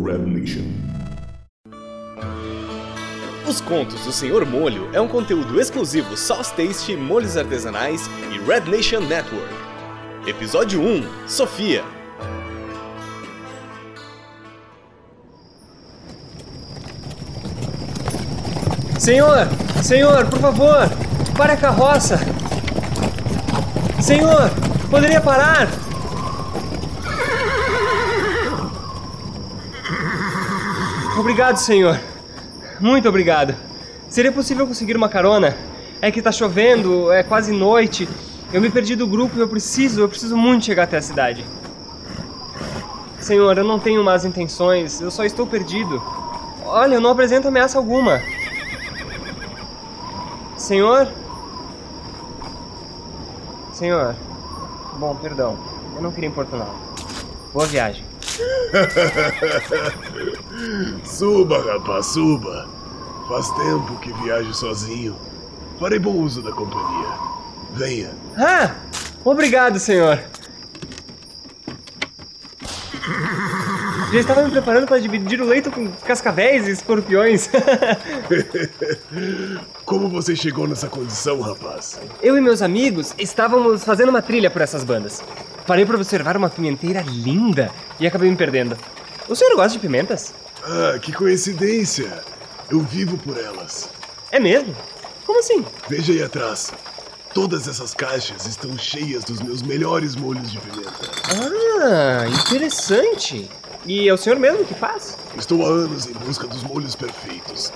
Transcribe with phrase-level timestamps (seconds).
[0.00, 0.62] Red Nation.
[3.46, 8.70] Os Contos do Senhor Molho é um conteúdo exclusivo Sauce Taste, Molhos Artesanais e Red
[8.70, 9.54] Nation Network.
[10.26, 11.82] Episódio 1 Sofia
[18.98, 19.48] Senhor!
[19.82, 20.88] Senhor, por favor!
[21.36, 22.18] Pare a carroça!
[24.02, 24.50] Senhor!
[24.90, 25.68] Poderia parar?
[31.18, 31.98] Obrigado, senhor.
[32.78, 33.52] Muito obrigado.
[34.08, 35.56] Seria possível conseguir uma carona?
[36.00, 38.08] É que tá chovendo, é quase noite.
[38.52, 41.44] Eu me perdi do grupo e eu preciso, eu preciso muito chegar até a cidade.
[43.18, 46.00] Senhor, eu não tenho más intenções, eu só estou perdido.
[46.64, 48.22] Olha, eu não apresento ameaça alguma.
[50.56, 51.12] Senhor?
[53.72, 54.14] Senhor.
[54.96, 55.58] Bom, perdão.
[55.96, 56.76] Eu não queria importuná-lo.
[57.52, 58.04] Boa viagem.
[61.04, 62.68] Suba, rapaz, suba.
[63.28, 65.14] Faz tempo que viajo sozinho.
[65.78, 67.08] Farei bom uso da companhia.
[67.74, 68.10] Venha.
[68.36, 68.74] Ah!
[69.24, 70.18] Obrigado, senhor.
[74.10, 77.48] Já estava me preparando para dividir o leito com cascavéis e escorpiões.
[79.84, 82.00] Como você chegou nessa condição, rapaz?
[82.22, 85.22] Eu e meus amigos estávamos fazendo uma trilha por essas bandas.
[85.66, 88.78] Parei para observar uma pimenteira linda e acabei me perdendo.
[89.28, 90.32] O senhor gosta de pimentas?
[90.64, 92.22] Ah, que coincidência!
[92.70, 93.88] Eu vivo por elas.
[94.30, 94.76] É mesmo?
[95.24, 95.64] Como assim?
[95.88, 96.72] Veja aí atrás.
[97.32, 101.10] Todas essas caixas estão cheias dos meus melhores molhos de pimenta.
[101.80, 103.48] Ah, interessante.
[103.86, 105.16] E é o senhor mesmo que faz?
[105.36, 107.72] Estou há anos em busca dos molhos perfeitos.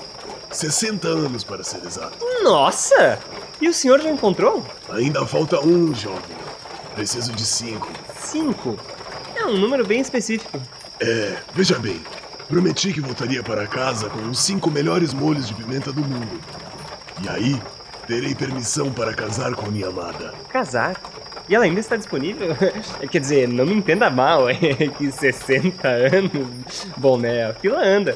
[0.50, 2.19] 60 anos para ser exato.
[2.42, 3.19] Nossa!
[3.61, 4.67] E o senhor já encontrou?
[4.91, 6.36] Ainda falta um, jovem.
[6.94, 7.89] Preciso de cinco.
[8.20, 8.77] Cinco?
[9.34, 10.61] É um número bem específico.
[11.00, 12.02] É, veja bem.
[12.53, 16.39] Prometi que voltaria para casa com os cinco melhores molhos de pimenta do mundo.
[17.22, 17.62] E aí,
[18.06, 20.35] terei permissão para casar com minha amada.
[20.51, 21.01] Casar?
[21.48, 22.55] E ela ainda está disponível?
[23.11, 24.55] Quer dizer, não me entenda mal, é
[24.98, 26.86] que 60 anos.
[26.98, 27.46] Bom, né?
[27.46, 28.14] A fila anda.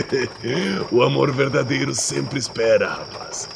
[0.92, 3.48] o amor verdadeiro sempre espera, rapaz.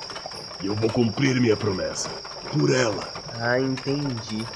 [0.63, 2.09] E eu vou cumprir minha promessa.
[2.51, 3.07] Por ela.
[3.39, 4.47] Ah, entendi.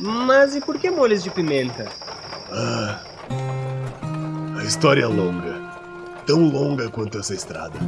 [0.00, 1.84] Mas e por que molhos de pimenta?
[2.50, 3.00] Ah.
[4.68, 5.54] História é longa.
[6.26, 7.78] Tão longa quanto essa estrada.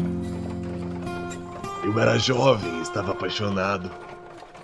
[1.84, 3.90] Eu era jovem e estava apaixonado.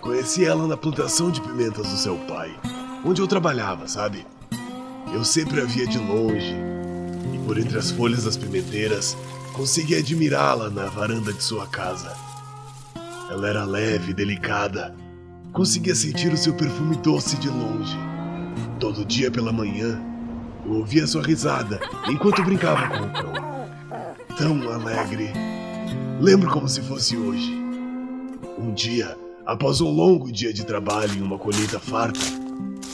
[0.01, 2.59] Conheci ela na plantação de pimentas do seu pai,
[3.05, 4.25] onde eu trabalhava, sabe?
[5.13, 6.55] Eu sempre a via de longe,
[7.35, 9.15] e por entre as folhas das pimenteiras
[9.53, 12.17] consegui admirá-la na varanda de sua casa.
[13.29, 14.95] Ela era leve e delicada.
[15.53, 17.95] Conseguia sentir o seu perfume doce de longe.
[18.79, 20.16] Todo dia pela manhã,
[20.67, 23.33] eu ouvia sua risada enquanto brincava com o cão.
[24.37, 25.31] Tão alegre.
[26.19, 27.51] Lembro como se fosse hoje.
[28.59, 29.17] Um dia,
[29.47, 32.19] Após um longo dia de trabalho e uma colheita farta,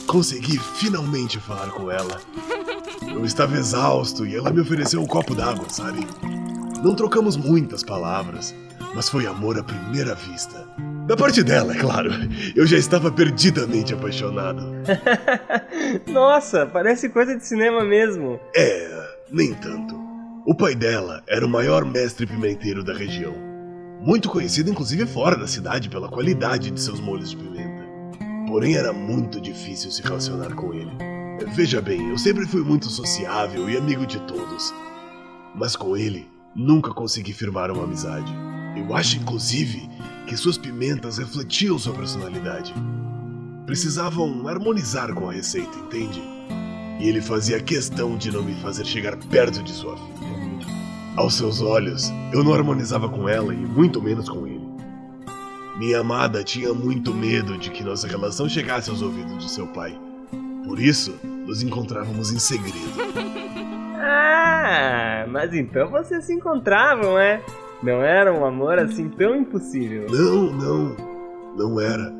[0.06, 2.20] consegui finalmente falar com ela.
[3.02, 6.06] Eu estava exausto e ela me ofereceu um copo d'água, sabe?
[6.80, 8.54] Não trocamos muitas palavras,
[8.94, 10.64] mas foi amor à primeira vista.
[11.06, 12.10] Da parte dela, é claro.
[12.56, 14.62] Eu já estava perdidamente apaixonado.
[16.10, 18.40] Nossa, parece coisa de cinema mesmo.
[18.56, 19.94] É, nem tanto.
[20.46, 23.54] O pai dela era o maior mestre pimenteiro da região
[24.04, 27.84] muito conhecido inclusive fora da cidade pela qualidade de seus molhos de pimenta.
[28.46, 30.92] Porém, era muito difícil se relacionar com ele.
[31.54, 34.74] Veja bem, eu sempre fui muito sociável e amigo de todos.
[35.54, 38.30] Mas com ele, nunca consegui firmar uma amizade.
[38.76, 39.88] Eu acho, inclusive,
[40.26, 42.74] que suas pimentas refletiam sua personalidade.
[43.66, 46.22] Precisavam harmonizar com a receita, entende?
[47.00, 50.14] E ele fazia questão de não me fazer chegar perto de sua filha.
[51.16, 54.64] Aos seus olhos, eu não harmonizava com ela e muito menos com ele.
[55.76, 59.98] Minha amada tinha muito medo de que nossa relação chegasse aos ouvidos de seu pai.
[60.64, 62.94] Por isso, nos encontrávamos em segredo.
[64.06, 67.42] Ah, mas então vocês se encontravam, é?
[67.84, 70.06] Não era um amor assim tão impossível.
[70.08, 70.96] Não, não.
[71.54, 72.10] Não era.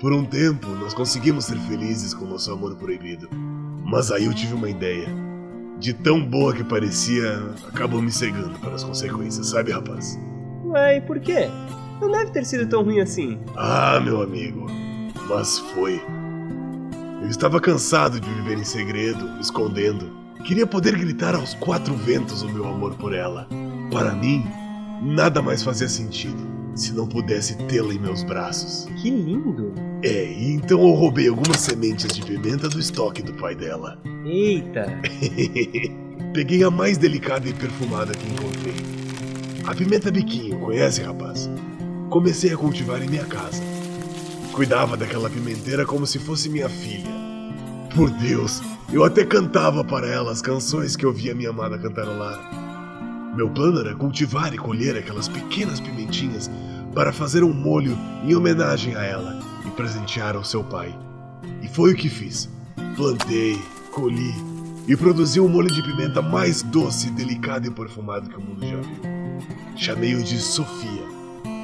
[0.00, 3.28] Por um tempo, nós conseguimos ser felizes com nosso amor proibido.
[3.84, 5.06] Mas aí eu tive uma ideia
[5.78, 10.18] de tão boa que parecia, acabou me cegando pelas consequências, sabe, rapaz?
[10.64, 11.50] Ué, e por quê?
[12.00, 13.38] Não deve ter sido tão ruim assim.
[13.54, 14.64] Ah, meu amigo,
[15.28, 16.00] mas foi.
[17.20, 20.10] Eu estava cansado de viver em segredo, me escondendo.
[20.44, 23.46] Queria poder gritar aos quatro ventos o meu amor por ela.
[23.92, 24.42] Para mim,
[25.02, 26.50] nada mais fazia sentido.
[26.74, 28.88] se não pudesse tê-la em meus braços.
[29.02, 29.74] Que lindo!
[30.02, 33.98] É, e então eu roubei algumas sementes de pimenta do estoque do pai dela.
[34.24, 34.86] Eita!
[36.32, 38.74] Peguei a mais delicada e perfumada que encontrei.
[39.66, 41.50] A pimenta biquinho, conhece, rapaz?
[42.08, 43.62] Comecei a cultivar em minha casa.
[44.52, 47.10] Cuidava daquela pimenteira como se fosse minha filha.
[47.94, 52.71] Por Deus, eu até cantava para ela as canções que eu via minha amada cantarolar.
[53.34, 56.50] Meu plano era cultivar e colher aquelas pequenas pimentinhas
[56.94, 60.94] para fazer um molho em homenagem a ela e presentear ao seu pai.
[61.62, 62.50] E foi o que fiz.
[62.94, 63.58] Plantei,
[63.90, 64.34] colhi
[64.86, 68.80] e produzi o molho de pimenta mais doce, delicado e perfumado que o mundo já
[68.80, 69.76] viu.
[69.76, 71.02] Chamei-o de Sofia,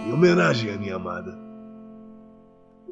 [0.07, 1.37] em homenagem à minha amada.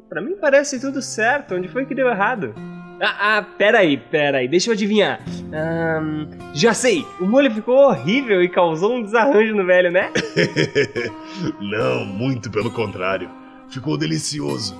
[0.07, 1.55] Pra mim parece tudo certo.
[1.55, 2.53] Onde foi que deu errado?
[2.99, 5.19] Ah, ah peraí, peraí, deixa eu adivinhar.
[5.53, 10.11] Ahn, já sei, o molho ficou horrível e causou um desarranjo no velho, né?
[11.61, 13.29] Não, muito pelo contrário.
[13.69, 14.75] Ficou delicioso.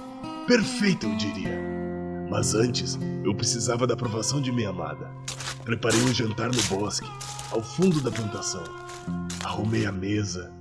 [0.48, 1.60] Perfeito, eu diria.
[2.30, 5.10] Mas antes, eu precisava da aprovação de minha amada.
[5.64, 7.10] Preparei um jantar no bosque,
[7.52, 8.64] ao fundo da plantação.
[9.44, 10.52] Arrumei a mesa,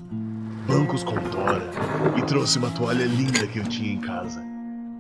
[0.67, 1.63] bancos com tora
[2.17, 4.46] e trouxe uma toalha linda que eu tinha em casa.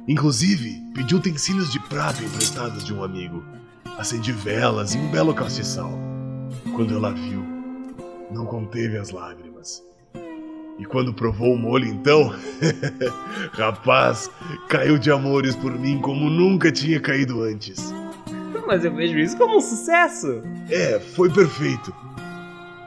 [0.08, 3.42] Inclusive, pedi utensílios de prata emprestados de um amigo.
[3.98, 5.90] Acendi velas e um belo castiçal.
[6.76, 7.44] Quando ela viu,
[8.30, 9.82] não conteve as lágrimas.
[10.78, 12.32] E quando provou o molho, então,
[13.52, 14.30] rapaz,
[14.68, 17.92] caiu de amores por mim como nunca tinha caído antes.
[18.64, 20.42] Mas eu vejo isso como um sucesso.
[20.70, 21.92] É, foi perfeito.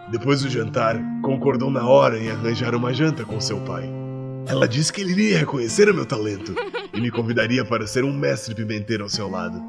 [0.10, 3.99] Depois do jantar, concordou na hora em arranjar uma janta com seu pai.
[4.50, 6.56] Ela disse que ele iria reconhecer o meu talento
[6.92, 9.62] e me convidaria para ser um mestre pimenteiro ao seu lado.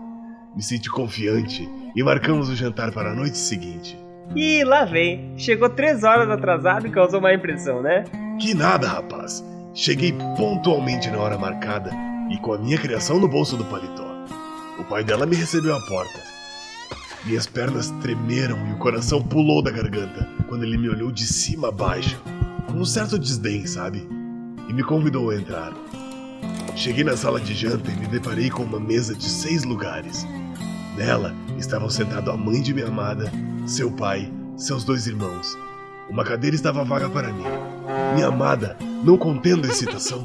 [0.56, 3.98] Me senti confiante e marcamos o jantar para a noite seguinte.
[4.34, 5.34] E lá vem.
[5.36, 8.04] Chegou três horas atrasado e causou má impressão, né?
[8.40, 9.44] Que nada, rapaz.
[9.74, 11.90] Cheguei pontualmente na hora marcada
[12.30, 14.08] e com a minha criação no bolso do paletó.
[14.78, 16.20] O pai dela me recebeu à porta.
[17.26, 21.68] Minhas pernas tremeram e o coração pulou da garganta quando ele me olhou de cima
[21.68, 22.18] a baixo,
[22.66, 24.19] com um certo desdém, sabe?
[24.70, 25.72] E me convidou a entrar.
[26.76, 30.24] Cheguei na sala de janta e me deparei com uma mesa de seis lugares.
[30.96, 33.30] Nela estavam sentados a mãe de minha amada,
[33.66, 35.58] seu pai, seus dois irmãos.
[36.08, 37.42] Uma cadeira estava vaga para mim.
[38.14, 40.22] Minha amada, não contendo a excitação,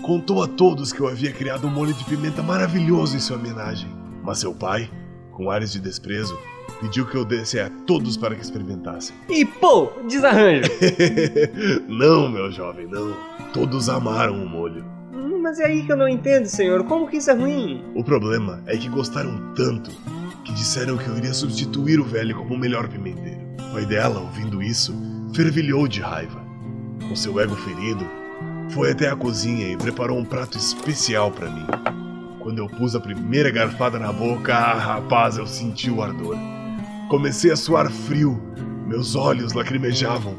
[0.00, 3.90] contou a todos que eu havia criado um molho de pimenta maravilhoso em sua homenagem.
[4.22, 4.88] Mas seu pai,
[5.38, 6.36] com ares de desprezo,
[6.80, 9.14] pediu que eu desse a todos para que experimentassem.
[9.28, 10.68] E pô, desarranjo!
[11.88, 13.16] não, meu jovem, não.
[13.52, 14.84] Todos amaram o molho.
[15.14, 16.84] Hum, mas é aí que eu não entendo, senhor.
[16.84, 17.84] Como que isso é ruim?
[17.94, 19.92] O problema é que gostaram tanto
[20.44, 23.40] que disseram que eu iria substituir o velho como o melhor pimenteiro.
[23.70, 24.92] O pai dela, ouvindo isso,
[25.34, 26.42] fervilhou de raiva.
[27.08, 28.04] Com seu ego ferido,
[28.70, 31.97] foi até a cozinha e preparou um prato especial para mim.
[32.48, 36.34] Quando eu pus a primeira garfada na boca, ah, rapaz, eu senti o ardor.
[37.10, 38.40] Comecei a suar frio,
[38.86, 40.34] meus olhos lacrimejavam,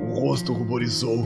[0.00, 1.24] o rosto ruborizou.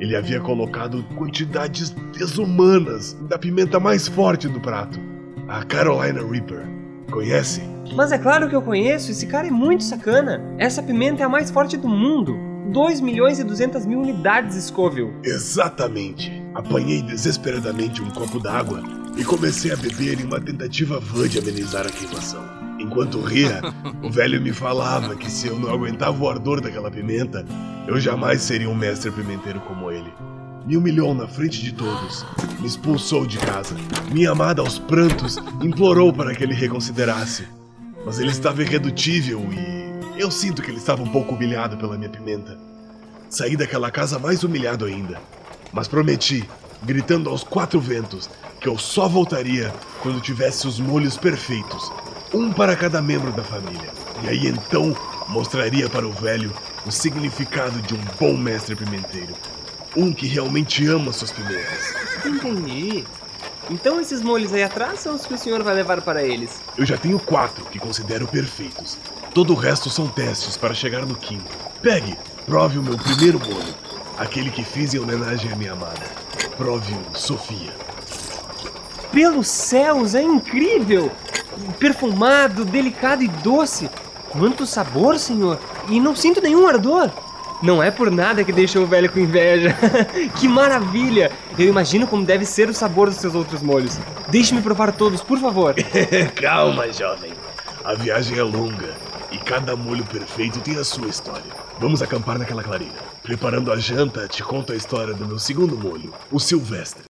[0.00, 4.98] Ele havia colocado quantidades desumanas da pimenta mais forte do prato,
[5.46, 6.66] a Carolina Reaper.
[7.10, 7.60] Conhece?
[7.94, 10.42] Mas é claro que eu conheço, esse cara é muito sacana.
[10.56, 12.34] Essa pimenta é a mais forte do mundo.
[12.72, 15.12] 2 milhões e 200 mil unidades Scoville.
[15.22, 16.32] Exatamente.
[16.54, 21.86] Apanhei desesperadamente um copo d'água e comecei a beber em uma tentativa vã de amenizar
[21.86, 22.44] a queimação.
[22.78, 23.60] Enquanto ria,
[24.02, 27.44] o velho me falava que se eu não aguentava o ardor daquela pimenta,
[27.86, 30.12] eu jamais seria um mestre pimenteiro como ele.
[30.66, 32.26] Me humilhou na frente de todos,
[32.60, 33.74] me expulsou de casa.
[34.12, 37.46] Minha amada, aos prantos, implorou para que ele reconsiderasse.
[38.04, 42.10] Mas ele estava irredutível e eu sinto que ele estava um pouco humilhado pela minha
[42.10, 42.58] pimenta.
[43.30, 45.20] Saí daquela casa mais humilhado ainda,
[45.72, 46.48] mas prometi,
[46.82, 48.28] gritando aos quatro ventos,
[48.60, 51.90] que eu só voltaria quando tivesse os molhos perfeitos
[52.32, 53.90] um para cada membro da família.
[54.22, 54.96] E aí então
[55.28, 56.52] mostraria para o velho
[56.84, 59.34] o significado de um bom mestre pimenteiro.
[59.96, 61.94] Um que realmente ama suas pimentas.
[62.24, 63.04] Entendi.
[63.70, 66.60] Então esses molhos aí atrás são os que o senhor vai levar para eles?
[66.76, 68.98] Eu já tenho quatro que considero perfeitos.
[69.34, 71.50] Todo o resto são testes para chegar no quinto.
[71.82, 73.74] Pegue, prove o meu primeiro molho.
[74.18, 76.06] Aquele que fiz em homenagem à minha amada.
[76.56, 77.74] Prove-o, Sofia.
[79.16, 81.10] Pelos céus, é incrível!
[81.78, 83.88] perfumado, delicado e doce.
[84.28, 85.58] Quanto sabor, senhor!
[85.88, 87.10] E não sinto nenhum ardor.
[87.62, 89.74] Não é por nada que deixou o velho com inveja.
[90.38, 91.32] que maravilha!
[91.58, 93.98] Eu imagino como deve ser o sabor dos seus outros molhos.
[94.28, 95.74] Deixe-me provar todos, por favor.
[96.36, 97.32] Calma, jovem.
[97.82, 98.94] A viagem é longa
[99.32, 101.52] e cada molho perfeito tem a sua história.
[101.80, 102.92] Vamos acampar naquela clareira.
[103.22, 107.02] Preparando a janta, te conto a história do meu segundo molho, o Silvestre.